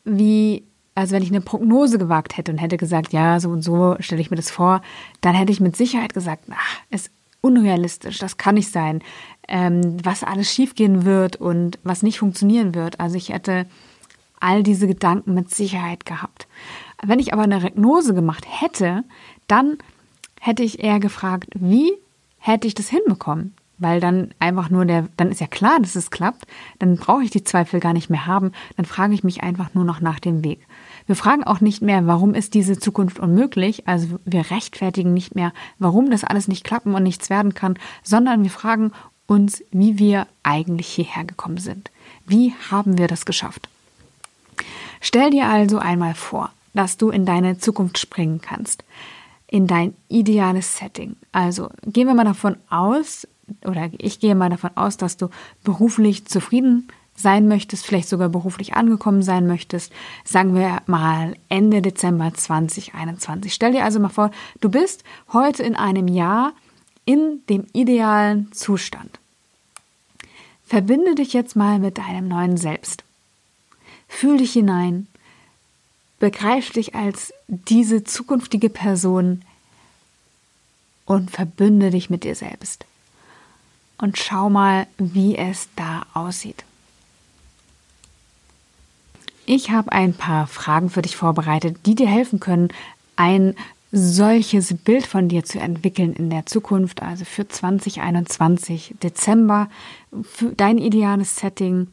wie, 0.04 0.64
also 0.94 1.14
wenn 1.14 1.22
ich 1.22 1.30
eine 1.30 1.40
Prognose 1.40 1.98
gewagt 1.98 2.36
hätte 2.36 2.52
und 2.52 2.58
hätte 2.58 2.76
gesagt, 2.76 3.12
ja, 3.12 3.40
so 3.40 3.48
und 3.48 3.62
so 3.62 3.96
stelle 4.00 4.20
ich 4.20 4.30
mir 4.30 4.36
das 4.36 4.50
vor, 4.50 4.82
dann 5.22 5.34
hätte 5.34 5.52
ich 5.52 5.60
mit 5.60 5.76
Sicherheit 5.76 6.12
gesagt, 6.12 6.44
ach, 6.50 6.80
es 6.90 7.06
ist 7.06 7.12
unrealistisch, 7.40 8.18
das 8.18 8.36
kann 8.36 8.56
nicht 8.56 8.70
sein, 8.70 9.02
ähm, 9.48 9.96
was 10.04 10.22
alles 10.22 10.52
schiefgehen 10.52 11.06
wird 11.06 11.36
und 11.36 11.78
was 11.82 12.02
nicht 12.02 12.18
funktionieren 12.18 12.74
wird. 12.74 13.00
Also 13.00 13.16
ich 13.16 13.30
hätte 13.30 13.66
all 14.40 14.62
diese 14.62 14.86
Gedanken 14.86 15.34
mit 15.34 15.50
Sicherheit 15.50 16.04
gehabt. 16.04 16.46
Wenn 17.02 17.18
ich 17.18 17.32
aber 17.32 17.42
eine 17.42 17.62
Regnose 17.62 18.14
gemacht 18.14 18.44
hätte, 18.46 19.04
dann 19.46 19.78
hätte 20.40 20.64
ich 20.64 20.82
eher 20.82 20.98
gefragt, 20.98 21.50
wie 21.54 21.92
hätte 22.38 22.66
ich 22.66 22.74
das 22.74 22.88
hinbekommen? 22.88 23.54
Weil 23.78 24.00
dann 24.00 24.32
einfach 24.38 24.68
nur 24.68 24.84
der, 24.84 25.06
dann 25.16 25.30
ist 25.30 25.40
ja 25.40 25.46
klar, 25.46 25.78
dass 25.80 25.94
es 25.94 26.10
klappt, 26.10 26.46
dann 26.78 26.96
brauche 26.96 27.22
ich 27.22 27.30
die 27.30 27.44
Zweifel 27.44 27.78
gar 27.78 27.92
nicht 27.92 28.10
mehr 28.10 28.26
haben, 28.26 28.52
dann 28.76 28.84
frage 28.84 29.14
ich 29.14 29.22
mich 29.22 29.42
einfach 29.42 29.72
nur 29.74 29.84
noch 29.84 30.00
nach 30.00 30.18
dem 30.18 30.42
Weg. 30.42 30.66
Wir 31.06 31.16
fragen 31.16 31.44
auch 31.44 31.60
nicht 31.60 31.82
mehr, 31.82 32.06
warum 32.06 32.34
ist 32.34 32.54
diese 32.54 32.78
Zukunft 32.78 33.18
unmöglich, 33.18 33.86
also 33.86 34.18
wir 34.24 34.50
rechtfertigen 34.50 35.14
nicht 35.14 35.34
mehr, 35.34 35.52
warum 35.78 36.10
das 36.10 36.24
alles 36.24 36.48
nicht 36.48 36.64
klappen 36.64 36.94
und 36.94 37.02
nichts 37.02 37.30
werden 37.30 37.54
kann, 37.54 37.78
sondern 38.02 38.42
wir 38.42 38.50
fragen 38.50 38.92
uns, 39.26 39.62
wie 39.70 39.98
wir 39.98 40.26
eigentlich 40.42 40.88
hierher 40.88 41.24
gekommen 41.24 41.58
sind. 41.58 41.90
Wie 42.26 42.54
haben 42.70 42.98
wir 42.98 43.08
das 43.08 43.24
geschafft? 43.24 43.68
Stell 45.00 45.30
dir 45.30 45.48
also 45.48 45.78
einmal 45.78 46.14
vor, 46.14 46.50
dass 46.74 46.96
du 46.96 47.10
in 47.10 47.24
deine 47.24 47.58
Zukunft 47.58 47.98
springen 47.98 48.40
kannst 48.40 48.84
in 49.50 49.66
dein 49.66 49.94
ideales 50.08 50.78
Setting. 50.78 51.16
Also 51.32 51.70
gehen 51.84 52.06
wir 52.06 52.14
mal 52.14 52.24
davon 52.24 52.56
aus, 52.70 53.26
oder 53.66 53.90
ich 53.98 54.20
gehe 54.20 54.34
mal 54.36 54.48
davon 54.48 54.70
aus, 54.76 54.96
dass 54.96 55.16
du 55.16 55.28
beruflich 55.64 56.24
zufrieden 56.26 56.88
sein 57.16 57.48
möchtest, 57.48 57.84
vielleicht 57.84 58.08
sogar 58.08 58.28
beruflich 58.28 58.74
angekommen 58.74 59.22
sein 59.22 59.46
möchtest, 59.46 59.92
sagen 60.24 60.54
wir 60.54 60.80
mal 60.86 61.34
Ende 61.48 61.82
Dezember 61.82 62.32
2021. 62.32 63.52
Stell 63.52 63.72
dir 63.72 63.84
also 63.84 63.98
mal 63.98 64.08
vor, 64.08 64.30
du 64.60 64.70
bist 64.70 65.04
heute 65.32 65.64
in 65.64 65.74
einem 65.74 66.08
Jahr 66.08 66.52
in 67.04 67.40
dem 67.48 67.66
idealen 67.72 68.52
Zustand. 68.52 69.18
Verbinde 70.64 71.16
dich 71.16 71.32
jetzt 71.32 71.56
mal 71.56 71.80
mit 71.80 71.98
deinem 71.98 72.28
neuen 72.28 72.56
Selbst. 72.56 73.02
Fühl 74.06 74.38
dich 74.38 74.52
hinein. 74.52 75.08
Begreif 76.20 76.70
dich 76.70 76.94
als 76.94 77.32
diese 77.48 78.04
zukünftige 78.04 78.70
Person 78.70 79.42
und 81.06 81.32
verbünde 81.32 81.90
dich 81.90 82.08
mit 82.08 82.22
dir 82.22 82.36
selbst. 82.36 82.84
Und 83.98 84.16
schau 84.16 84.48
mal, 84.48 84.86
wie 84.98 85.36
es 85.36 85.68
da 85.74 86.06
aussieht. 86.14 86.64
Ich 89.44 89.70
habe 89.70 89.90
ein 89.90 90.14
paar 90.14 90.46
Fragen 90.46 90.90
für 90.90 91.02
dich 91.02 91.16
vorbereitet, 91.16 91.78
die 91.84 91.96
dir 91.96 92.06
helfen 92.06 92.38
können, 92.38 92.68
ein 93.16 93.56
solches 93.90 94.72
Bild 94.76 95.04
von 95.04 95.28
dir 95.28 95.44
zu 95.44 95.58
entwickeln 95.58 96.12
in 96.12 96.30
der 96.30 96.46
Zukunft, 96.46 97.02
also 97.02 97.24
für 97.24 97.48
2021, 97.48 98.94
Dezember, 99.02 99.68
für 100.22 100.52
dein 100.52 100.78
ideales 100.78 101.36
Setting, 101.36 101.88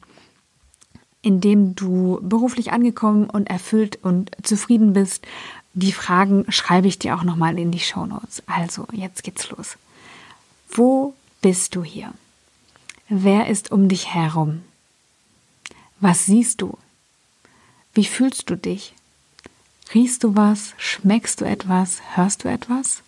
in 1.28 1.42
dem 1.42 1.76
du 1.76 2.20
beruflich 2.22 2.72
angekommen 2.72 3.30
und 3.30 3.50
erfüllt 3.50 4.00
und 4.02 4.32
zufrieden 4.44 4.94
bist. 4.94 5.28
Die 5.74 5.92
Fragen 5.92 6.50
schreibe 6.50 6.88
ich 6.88 7.00
dir 7.00 7.18
auch 7.18 7.24
nochmal 7.24 7.60
in 7.60 7.70
die 7.70 7.82
Show 7.82 8.06
Notes. 8.06 8.42
Also, 8.48 8.88
jetzt 8.94 9.24
geht's 9.24 9.50
los. 9.50 9.76
Wo 10.70 11.14
bist 11.42 11.76
du 11.76 11.84
hier? 11.84 12.14
Wer 13.10 13.48
ist 13.48 13.74
um 13.74 13.90
dich 13.90 14.14
herum? 14.14 14.62
Was 16.00 16.26
siehst 16.26 16.62
du? 16.62 16.78
Wie 17.94 18.06
fühlst 18.06 18.50
du 18.50 18.56
dich? 18.56 18.94
Riechst 19.94 20.24
du 20.24 20.34
was? 20.38 20.76
Schmeckst 20.78 21.42
du 21.42 21.46
etwas? 21.46 22.00
Hörst 22.16 22.46
du 22.46 22.48
etwas? 22.48 23.02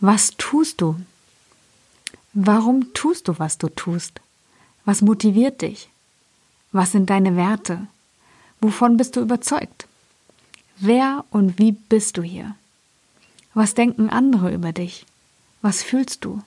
Was 0.00 0.32
tust 0.36 0.82
du? 0.82 0.96
Warum 2.34 2.92
tust 2.92 3.28
du, 3.28 3.38
was 3.38 3.56
du 3.56 3.70
tust? 3.70 4.20
Was 4.84 5.00
motiviert 5.00 5.62
dich? 5.62 5.88
Was 6.76 6.92
sind 6.92 7.08
deine 7.08 7.36
Werte? 7.36 7.86
Wovon 8.60 8.98
bist 8.98 9.16
du 9.16 9.22
überzeugt? 9.22 9.88
Wer 10.76 11.24
und 11.30 11.58
wie 11.58 11.72
bist 11.72 12.18
du 12.18 12.22
hier? 12.22 12.54
Was 13.54 13.72
denken 13.72 14.10
andere 14.10 14.52
über 14.52 14.74
dich? 14.74 15.06
Was 15.62 15.82
fühlst 15.82 16.22
du? 16.26 16.42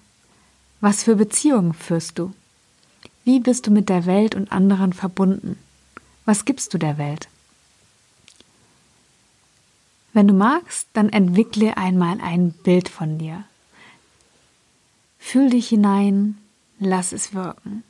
Was 0.81 1.01
für 1.01 1.15
Beziehungen 1.15 1.73
führst 1.73 2.19
du? 2.19 2.31
Wie 3.23 3.39
bist 3.39 3.65
du 3.65 3.71
mit 3.71 3.89
der 3.89 4.05
Welt 4.05 4.35
und 4.35 4.51
anderen 4.51 4.93
verbunden? 4.93 5.57
Was 6.25 6.45
gibst 6.45 6.75
du 6.75 6.77
der 6.77 6.99
Welt? 6.99 7.27
Wenn 10.13 10.27
du 10.27 10.35
magst, 10.35 10.89
dann 10.93 11.09
entwickle 11.09 11.75
einmal 11.75 12.21
ein 12.21 12.51
Bild 12.51 12.87
von 12.87 13.17
dir. 13.17 13.45
Fühl 15.17 15.49
dich 15.49 15.69
hinein, 15.69 16.37
lass 16.77 17.13
es 17.13 17.33
wirken. 17.33 17.83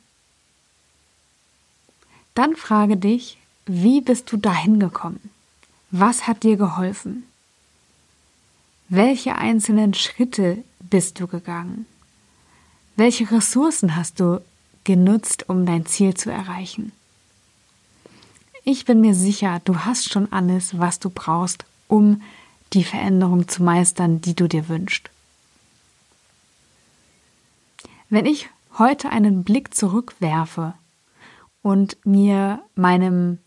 Dann 2.40 2.56
frage 2.56 2.96
dich, 2.96 3.36
wie 3.66 4.00
bist 4.00 4.32
du 4.32 4.38
dahin 4.38 4.80
gekommen? 4.80 5.28
Was 5.90 6.26
hat 6.26 6.42
dir 6.42 6.56
geholfen? 6.56 7.24
Welche 8.88 9.34
einzelnen 9.34 9.92
Schritte 9.92 10.64
bist 10.78 11.20
du 11.20 11.26
gegangen? 11.26 11.84
Welche 12.96 13.30
Ressourcen 13.30 13.94
hast 13.94 14.20
du 14.20 14.40
genutzt, 14.84 15.50
um 15.50 15.66
dein 15.66 15.84
Ziel 15.84 16.14
zu 16.14 16.30
erreichen? 16.30 16.92
Ich 18.64 18.86
bin 18.86 19.02
mir 19.02 19.14
sicher, 19.14 19.60
du 19.66 19.80
hast 19.80 20.10
schon 20.10 20.32
alles, 20.32 20.78
was 20.78 20.98
du 20.98 21.10
brauchst, 21.10 21.66
um 21.88 22.22
die 22.72 22.84
Veränderung 22.84 23.48
zu 23.48 23.62
meistern, 23.62 24.22
die 24.22 24.34
du 24.34 24.48
dir 24.48 24.66
wünschst. 24.70 25.10
Wenn 28.08 28.24
ich 28.24 28.48
heute 28.78 29.10
einen 29.10 29.44
Blick 29.44 29.74
zurückwerfe 29.74 30.72
und 31.62 31.96
mir 32.04 32.62
meinem 32.74 33.38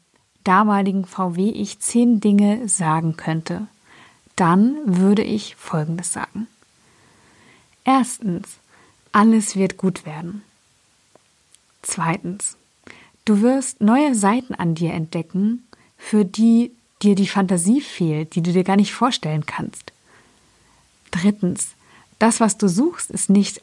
damaligen 0.44 1.06
VW 1.06 1.50
ich 1.50 1.80
zehn 1.80 2.20
Dinge 2.20 2.68
sagen 2.68 3.18
könnte, 3.18 3.68
dann 4.36 4.78
würde 4.86 5.24
ich 5.24 5.56
Folgendes 5.56 6.12
sagen. 6.12 6.48
Erstens, 7.86 8.58
alles 9.12 9.56
wird 9.56 9.78
gut 9.78 10.06
werden. 10.06 10.44
Zweitens, 11.82 12.58
du 13.26 13.42
wirst 13.42 13.82
neue 13.82 14.16
Seiten 14.16 14.56
an 14.56 14.76
dir 14.76 14.94
entdecken, 14.94 15.68
für 15.98 16.26
die 16.26 16.72
dir 17.02 17.16
die 17.16 17.28
Fantasie 17.28 17.82
fehlt, 17.82 18.36
die 18.36 18.42
du 18.42 18.52
dir 18.52 18.64
gar 18.64 18.78
nicht 18.78 18.94
vorstellen 18.94 19.46
kannst. 19.46 19.92
Drittens, 21.12 21.72
das, 22.20 22.40
was 22.40 22.58
du 22.58 22.68
suchst, 22.68 23.12
ist 23.12 23.30
nicht 23.30 23.62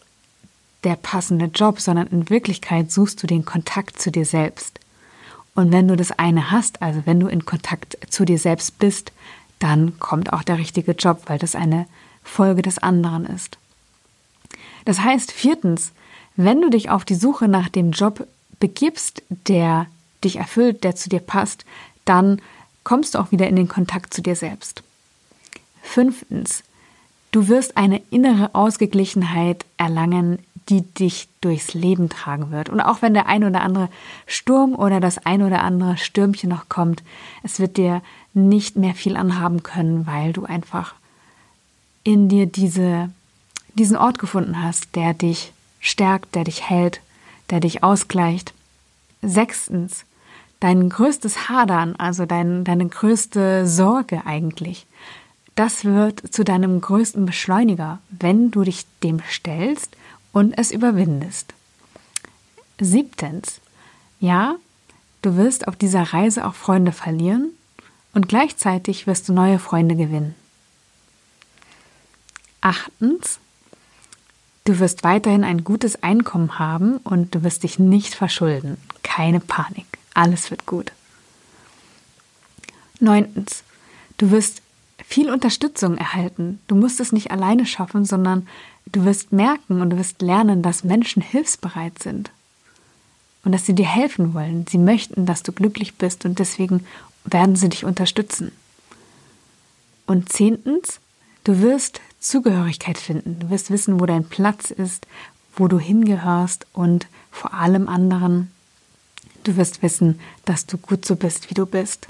der 0.85 0.97
passende 0.97 1.47
Job, 1.47 1.81
sondern 1.81 2.07
in 2.09 2.31
Wirklichkeit 2.31 2.91
suchst 2.91 3.23
du 3.23 3.27
den 3.27 3.45
Kontakt 3.45 4.01
zu 4.01 4.11
dir 4.11 4.25
selbst. 4.25 4.81
Und 5.55 5.73
wenn 5.73 5.89
du 5.89 5.97
das 5.97 6.13
eine 6.13 6.51
hast, 6.51 6.81
also 6.81 7.03
wenn 7.05 7.21
du 7.21 7.27
in 7.27 7.45
Kontakt 7.45 7.99
zu 8.09 8.25
dir 8.25 8.39
selbst 8.39 8.79
bist, 8.79 9.13
dann 9.59 9.99
kommt 9.99 10.33
auch 10.33 10.43
der 10.43 10.59
richtige 10.59 10.93
Job, 10.93 11.23
weil 11.27 11.39
das 11.39 11.55
eine 11.55 11.87
Folge 12.23 12.63
des 12.63 12.79
anderen 12.79 13.27
ist. 13.27 13.59
Das 14.85 15.01
heißt, 15.01 15.33
viertens, 15.33 15.93
wenn 16.37 16.61
du 16.63 16.71
dich 16.71 16.91
auf 16.91 17.05
die 17.05 17.15
Suche 17.15 17.49
nach 17.49 17.69
dem 17.69 17.91
Job 17.91 18.27
begibst, 18.59 19.23
der 19.29 19.87
dich 20.25 20.37
erfüllt, 20.37 20.85
der 20.85 20.97
zu 20.97 21.09
dir 21.09 21.21
passt, 21.21 21.65
dann 22.05 22.41
kommst 22.85 23.15
du 23.15 23.19
auch 23.19 23.31
wieder 23.31 23.49
in 23.49 23.57
den 23.57 23.69
Kontakt 23.69 24.15
zu 24.15 24.23
dir 24.23 24.37
selbst. 24.37 24.83
Fünftens, 25.83 26.63
du 27.31 27.49
wirst 27.49 27.77
eine 27.77 28.01
innere 28.11 28.55
Ausgeglichenheit 28.55 29.65
erlangen, 29.77 30.39
die 30.69 30.83
dich 30.83 31.29
durchs 31.41 31.75
Leben 31.75 32.09
tragen 32.09 32.51
wird. 32.53 32.69
Und 32.69 32.81
auch 32.81 33.03
wenn 33.03 33.15
der 33.15 33.27
ein 33.27 33.45
oder 33.45 33.63
andere 33.63 33.89
Sturm 34.27 34.75
oder 34.75 35.01
das 35.01 35.19
ein 35.27 35.43
oder 35.43 35.63
andere 35.63 35.97
Stürmchen 35.97 36.49
noch 36.49 36.69
kommt, 36.69 37.03
es 37.43 37.59
wird 37.59 37.77
dir 37.77 38.03
nicht 38.35 38.77
mehr 38.77 38.95
viel 38.95 39.17
anhaben 39.17 39.63
können, 39.63 40.07
weil 40.07 40.33
du 40.33 40.45
einfach 40.45 40.95
in 42.05 42.29
dir 42.29 42.47
diese, 42.47 43.11
diesen 43.75 43.97
Ort 43.97 44.19
gefunden 44.19 44.63
hast, 44.63 44.95
der 44.95 45.13
dich 45.13 45.53
stärkt, 45.81 46.35
der 46.35 46.45
dich 46.45 46.69
hält, 46.69 47.01
der 47.51 47.61
dich 47.61 47.83
ausgleicht. 47.83 48.55
Sechstens, 49.23 50.05
dein 50.61 50.89
größtes 50.89 51.49
Hadern, 51.49 51.97
also 51.97 52.27
dein, 52.27 52.65
deine 52.65 52.87
größte 52.87 53.67
Sorge 53.67 54.23
eigentlich, 54.25 54.87
das 55.61 55.85
wird 55.85 56.33
zu 56.33 56.43
deinem 56.43 56.81
größten 56.81 57.27
Beschleuniger, 57.27 57.99
wenn 58.09 58.51
du 58.51 58.65
dich 58.65 58.87
dem 59.03 59.21
stellst 59.31 59.95
und 60.33 60.57
es 60.57 60.71
überwindest. 60.71 61.53
Siebtens, 62.81 63.61
ja, 64.21 64.55
du 65.21 65.37
wirst 65.37 65.69
auf 65.69 65.77
dieser 65.77 66.15
Reise 66.15 66.47
auch 66.47 66.55
Freunde 66.55 66.93
verlieren 66.93 67.51
und 68.15 68.27
gleichzeitig 68.27 69.07
wirst 69.07 69.29
du 69.29 69.35
neue 69.35 69.59
Freunde 69.59 69.97
gewinnen. 69.97 70.35
Achtens, 72.63 73.39
du 74.65 74.79
wirst 74.79 75.05
weiterhin 75.05 75.45
ein 75.45 75.63
gutes 75.63 76.03
Einkommen 76.03 76.59
haben 76.59 76.97
und 77.05 77.35
du 77.35 77.43
wirst 77.43 77.65
dich 77.65 77.79
nicht 77.79 78.15
verschulden. 78.15 78.79
Keine 79.03 79.41
Panik. 79.41 79.99
Alles 80.15 80.51
wird 80.51 80.65
gut. 80.65 80.93
Neuntens, 82.99 83.63
du 84.17 84.31
wirst 84.31 84.63
viel 85.07 85.31
Unterstützung 85.31 85.97
erhalten. 85.97 86.61
Du 86.69 86.75
musst 86.75 87.01
es 87.01 87.13
nicht 87.13 87.31
alleine 87.31 87.67
schaffen, 87.67 88.05
sondern 88.05 88.47
du 88.87 89.05
wirst 89.05 89.33
merken 89.33 89.81
und 89.81 89.91
du 89.91 89.99
wirst 89.99 90.23
lernen, 90.23 90.63
dass 90.63 90.85
Menschen 90.85 91.23
hilfsbereit 91.23 92.03
sind 92.03 92.31
und 93.45 93.53
dass 93.53 93.67
sie 93.67 93.75
dir 93.75 93.87
helfen 93.87 94.35
wollen. 94.35 94.67
Sie 94.69 94.79
möchten, 94.79 95.27
dass 95.27 95.43
du 95.43 95.53
glücklich 95.53 95.97
bist 95.97 96.25
und 96.25 96.39
deswegen 96.39 96.87
werden 97.25 97.57
sie 97.57 97.69
dich 97.69 97.85
unterstützen. 97.85 98.53
Und 100.07 100.31
zehntens, 100.31 101.01
du 101.45 101.61
wirst 101.61 102.01
Zugehörigkeit 102.19 102.99
finden. 102.99 103.39
Du 103.41 103.51
wirst 103.51 103.71
wissen, 103.71 104.01
wo 104.01 104.07
dein 104.07 104.25
Platz 104.25 104.71
ist, 104.71 105.07
wo 105.57 105.69
du 105.69 105.79
hingehörst 105.79 106.67
und 106.73 107.07
vor 107.31 107.55
allem 107.55 107.89
anderen, 107.89 108.51
Du 109.43 109.57
wirst 109.57 109.83
wissen, 109.83 110.21
dass 110.45 110.67
du 110.67 110.77
gut 110.77 111.05
so 111.05 111.17
bist, 111.17 111.51
wie 111.51 111.55
du 111.55 111.65
bist. 111.65 112.09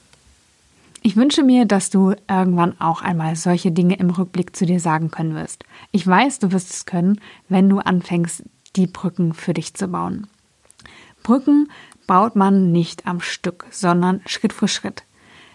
Ich 1.02 1.16
wünsche 1.16 1.42
mir, 1.42 1.64
dass 1.64 1.90
du 1.90 2.14
irgendwann 2.28 2.78
auch 2.80 3.00
einmal 3.00 3.36
solche 3.36 3.72
Dinge 3.72 3.96
im 3.96 4.10
Rückblick 4.10 4.54
zu 4.54 4.66
dir 4.66 4.80
sagen 4.80 5.10
können 5.10 5.34
wirst. 5.34 5.64
Ich 5.92 6.06
weiß, 6.06 6.38
du 6.40 6.52
wirst 6.52 6.70
es 6.70 6.86
können, 6.86 7.20
wenn 7.48 7.68
du 7.68 7.78
anfängst, 7.78 8.44
die 8.76 8.86
Brücken 8.86 9.32
für 9.32 9.54
dich 9.54 9.74
zu 9.74 9.88
bauen. 9.88 10.26
Brücken 11.22 11.70
baut 12.06 12.36
man 12.36 12.72
nicht 12.72 13.06
am 13.06 13.20
Stück, 13.20 13.66
sondern 13.70 14.20
Schritt 14.26 14.52
für 14.52 14.68
Schritt. 14.68 15.04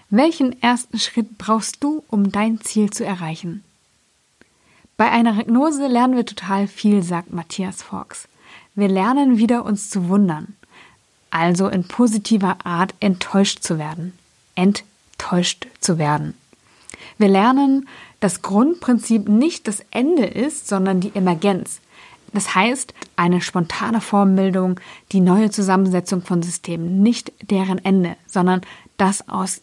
Welchen 0.10 0.62
ersten 0.62 1.00
Schritt 1.00 1.38
brauchst 1.38 1.84
du, 1.84 2.04
um 2.08 2.32
dein 2.32 2.62
Ziel 2.62 2.90
zu 2.90 3.06
erreichen? 3.06 3.64
Bei 4.98 5.12
einer 5.12 5.38
Regnose 5.38 5.88
lernen 5.88 6.16
wir 6.16 6.26
total 6.26 6.68
viel, 6.68 7.04
sagt 7.04 7.34
Matthias 7.34 7.84
Fox. 7.84 8.28
Wir 8.76 8.88
lernen 8.88 9.38
wieder 9.38 9.66
uns 9.66 9.90
zu 9.90 10.08
wundern 10.10 10.56
also 11.36 11.68
in 11.68 11.84
positiver 11.84 12.58
Art 12.64 12.94
enttäuscht 13.02 13.62
zu 13.62 13.78
werden. 13.78 14.14
Enttäuscht 14.56 14.86
zu 15.80 15.98
werden. 15.98 16.36
Wir 17.18 17.28
lernen, 17.30 17.88
dass 18.20 18.42
Grundprinzip 18.42 19.28
nicht 19.30 19.68
das 19.68 19.84
Ende 19.92 20.26
ist, 20.26 20.68
sondern 20.68 21.00
die 21.00 21.16
Emergenz. 21.16 21.80
Das 22.34 22.54
heißt, 22.54 22.94
eine 23.16 23.42
spontane 23.42 24.02
Formbildung, 24.02 24.80
die 25.12 25.22
neue 25.22 25.52
Zusammensetzung 25.52 26.22
von 26.22 26.44
Systemen, 26.44 27.02
nicht 27.02 27.32
deren 27.42 27.84
Ende, 27.84 28.18
sondern 28.28 28.62
das 28.98 29.30
aus 29.30 29.62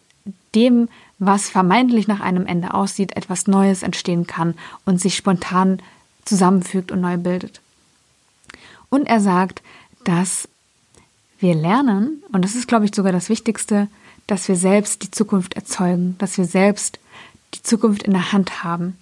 dem, 0.55 0.89
was 1.19 1.51
vermeintlich 1.51 2.09
nach 2.09 2.21
einem 2.21 2.47
Ende 2.47 2.73
aussieht, 2.73 3.17
etwas 3.17 3.47
Neues 3.47 3.83
entstehen 3.83 4.27
kann 4.27 4.55
und 4.87 5.01
sich 5.01 5.17
spontan 5.17 5.81
zusammenfügt 6.25 6.93
und 6.93 7.01
neu 7.01 7.17
bildet. 7.17 7.61
Und 8.89 9.07
er 9.07 9.21
sagt, 9.21 9.63
dass 10.05 10.49
wir 11.41 11.55
lernen, 11.55 12.23
und 12.33 12.45
das 12.45 12.55
ist, 12.55 12.69
glaube 12.69 12.85
ich, 12.85 12.95
sogar 12.95 13.13
das 13.13 13.29
Wichtigste, 13.29 13.89
dass 14.27 14.49
wir 14.49 14.57
selbst 14.57 15.03
die 15.03 15.11
Zukunft 15.11 15.55
erzeugen, 15.55 16.17
dass 16.19 16.39
wir 16.39 16.45
selbst 16.45 16.99
die 17.55 17.63
Zukunft 17.63 18.05
in 18.05 18.13
der 18.13 18.33
Hand 18.33 18.65
haben. 18.65 18.97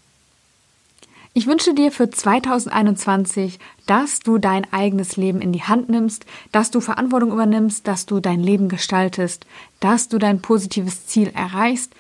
Ich 1.33 1.47
wünsche 1.47 1.75
dir 1.75 1.93
für 1.93 2.11
2021, 2.11 3.61
dass 3.87 4.19
du 4.19 4.39
dein 4.39 4.71
eigenes 4.73 5.17
Leben 5.17 5.41
in 5.41 5.53
die 5.53 5.63
Hand 5.63 5.89
nimmst, 5.89 6.27
dass 6.51 6.73
du 6.73 6.81
Verantwortung 6.81 7.31
übernimmst, 7.31 7.87
dass 7.87 8.05
du 8.05 8.19
dein 8.19 8.41
Leben 8.41 8.69
gestaltest, 8.69 9.47
dass 9.79 10.09
du 10.09 10.19
dein 10.19 10.43
positives 10.43 11.07
Ziel 11.07 11.31
erreichst, 11.33 11.95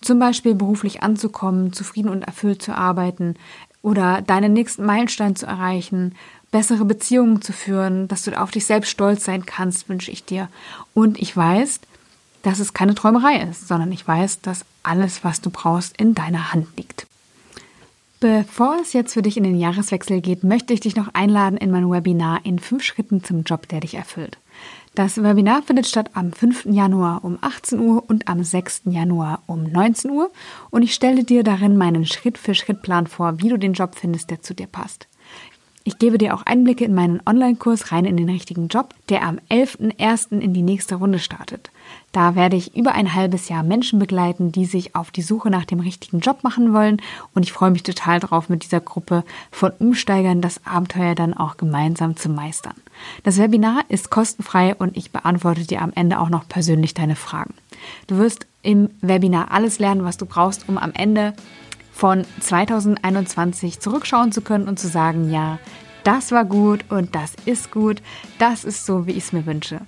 zum 0.00 0.18
Beispiel 0.18 0.56
beruflich 0.56 1.02
anzukommen, 1.04 1.72
zufrieden 1.72 2.08
und 2.08 2.22
erfüllt 2.22 2.60
zu 2.60 2.76
arbeiten 2.76 3.36
oder 3.82 4.20
deinen 4.20 4.52
nächsten 4.52 4.84
Meilenstein 4.84 5.36
zu 5.36 5.46
erreichen, 5.46 6.16
bessere 6.50 6.84
Beziehungen 6.84 7.40
zu 7.40 7.52
führen, 7.52 8.08
dass 8.08 8.24
du 8.24 8.38
auf 8.38 8.50
dich 8.50 8.66
selbst 8.66 8.90
stolz 8.90 9.24
sein 9.24 9.46
kannst, 9.46 9.88
wünsche 9.88 10.10
ich 10.10 10.24
dir. 10.24 10.48
Und 10.92 11.22
ich 11.22 11.36
weiß, 11.36 11.80
dass 12.42 12.58
es 12.58 12.74
keine 12.74 12.94
Träumerei 12.94 13.42
ist, 13.42 13.68
sondern 13.68 13.92
ich 13.92 14.06
weiß, 14.06 14.40
dass 14.40 14.64
alles, 14.82 15.24
was 15.24 15.40
du 15.40 15.50
brauchst, 15.50 15.96
in 15.96 16.14
deiner 16.14 16.52
Hand 16.52 16.68
liegt. 16.76 17.06
Bevor 18.20 18.76
es 18.80 18.92
jetzt 18.92 19.14
für 19.14 19.22
dich 19.22 19.36
in 19.36 19.42
den 19.42 19.58
Jahreswechsel 19.58 20.20
geht, 20.20 20.44
möchte 20.44 20.72
ich 20.72 20.78
dich 20.78 20.94
noch 20.94 21.12
einladen 21.12 21.56
in 21.56 21.72
mein 21.72 21.90
Webinar 21.90 22.40
in 22.44 22.60
fünf 22.60 22.84
Schritten 22.84 23.24
zum 23.24 23.42
Job, 23.42 23.66
der 23.66 23.80
dich 23.80 23.94
erfüllt. 23.94 24.38
Das 24.94 25.20
Webinar 25.20 25.62
findet 25.62 25.86
statt 25.86 26.10
am 26.14 26.32
5. 26.32 26.66
Januar 26.66 27.24
um 27.24 27.38
18 27.40 27.80
Uhr 27.80 28.04
und 28.06 28.28
am 28.28 28.44
6. 28.44 28.82
Januar 28.84 29.42
um 29.46 29.64
19 29.64 30.10
Uhr 30.10 30.30
und 30.70 30.82
ich 30.82 30.94
stelle 30.94 31.24
dir 31.24 31.42
darin 31.42 31.76
meinen 31.76 32.06
Schritt-für-Schritt-Plan 32.06 33.06
vor, 33.06 33.40
wie 33.40 33.48
du 33.48 33.58
den 33.58 33.72
Job 33.72 33.96
findest, 33.96 34.30
der 34.30 34.42
zu 34.42 34.54
dir 34.54 34.66
passt. 34.66 35.08
Ich 35.84 35.98
gebe 35.98 36.18
dir 36.18 36.34
auch 36.34 36.42
Einblicke 36.42 36.84
in 36.84 36.94
meinen 36.94 37.20
Online-Kurs 37.26 37.90
rein 37.90 38.04
in 38.04 38.16
den 38.16 38.28
richtigen 38.28 38.68
Job, 38.68 38.94
der 39.08 39.24
am 39.24 39.40
11.01. 39.50 40.38
in 40.38 40.54
die 40.54 40.62
nächste 40.62 40.96
Runde 40.96 41.18
startet. 41.18 41.70
Da 42.12 42.34
werde 42.34 42.56
ich 42.56 42.76
über 42.76 42.92
ein 42.92 43.14
halbes 43.14 43.48
Jahr 43.48 43.62
Menschen 43.62 43.98
begleiten, 43.98 44.52
die 44.52 44.66
sich 44.66 44.94
auf 44.94 45.10
die 45.10 45.22
Suche 45.22 45.48
nach 45.48 45.64
dem 45.64 45.80
richtigen 45.80 46.20
Job 46.20 46.44
machen 46.44 46.74
wollen. 46.74 47.00
Und 47.34 47.42
ich 47.42 47.52
freue 47.52 47.70
mich 47.70 47.82
total 47.82 48.20
drauf, 48.20 48.50
mit 48.50 48.64
dieser 48.64 48.80
Gruppe 48.80 49.24
von 49.50 49.72
Umsteigern 49.78 50.42
das 50.42 50.60
Abenteuer 50.66 51.14
dann 51.14 51.32
auch 51.32 51.56
gemeinsam 51.56 52.16
zu 52.16 52.28
meistern. 52.28 52.74
Das 53.22 53.38
Webinar 53.38 53.84
ist 53.88 54.10
kostenfrei 54.10 54.74
und 54.74 54.94
ich 54.96 55.10
beantworte 55.10 55.66
dir 55.66 55.80
am 55.80 55.92
Ende 55.94 56.20
auch 56.20 56.28
noch 56.28 56.46
persönlich 56.46 56.92
deine 56.92 57.16
Fragen. 57.16 57.54
Du 58.06 58.18
wirst 58.18 58.46
im 58.62 58.90
Webinar 59.00 59.50
alles 59.50 59.78
lernen, 59.78 60.04
was 60.04 60.18
du 60.18 60.26
brauchst, 60.26 60.68
um 60.68 60.76
am 60.76 60.92
Ende 60.92 61.32
von 61.94 62.26
2021 62.40 63.80
zurückschauen 63.80 64.32
zu 64.32 64.42
können 64.42 64.68
und 64.68 64.78
zu 64.78 64.88
sagen, 64.88 65.30
ja, 65.30 65.58
das 66.04 66.30
war 66.30 66.44
gut 66.44 66.84
und 66.90 67.14
das 67.14 67.34
ist 67.46 67.70
gut, 67.70 68.02
das 68.38 68.64
ist 68.64 68.84
so, 68.84 69.06
wie 69.06 69.12
ich 69.12 69.24
es 69.24 69.32
mir 69.32 69.46
wünsche. 69.46 69.80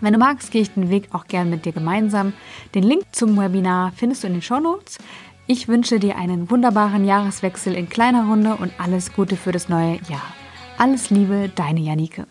Wenn 0.00 0.12
du 0.12 0.18
magst, 0.18 0.52
gehe 0.52 0.62
ich 0.62 0.72
den 0.72 0.90
Weg 0.90 1.08
auch 1.12 1.26
gern 1.26 1.50
mit 1.50 1.64
dir 1.64 1.72
gemeinsam. 1.72 2.32
Den 2.74 2.84
Link 2.84 3.04
zum 3.12 3.36
Webinar 3.36 3.92
findest 3.96 4.22
du 4.22 4.28
in 4.28 4.34
den 4.34 4.42
Show 4.42 4.60
Notes. 4.60 4.98
Ich 5.46 5.66
wünsche 5.66 5.98
dir 5.98 6.16
einen 6.16 6.50
wunderbaren 6.50 7.04
Jahreswechsel 7.04 7.74
in 7.74 7.88
kleiner 7.88 8.26
Runde 8.26 8.54
und 8.56 8.72
alles 8.78 9.12
Gute 9.12 9.36
für 9.36 9.50
das 9.50 9.68
neue 9.68 9.98
Jahr. 10.08 10.34
Alles 10.76 11.10
Liebe, 11.10 11.50
deine 11.54 11.80
Janike. 11.80 12.26